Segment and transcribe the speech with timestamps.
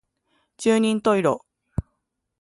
[0.57, 1.45] 十人十色